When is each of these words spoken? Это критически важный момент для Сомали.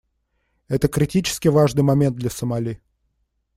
Это 0.67 0.87
критически 0.87 1.47
важный 1.47 1.83
момент 1.83 2.15
для 2.15 2.31
Сомали. 2.31 2.81